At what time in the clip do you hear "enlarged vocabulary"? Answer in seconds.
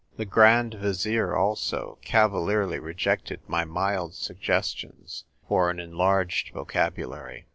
5.79-7.45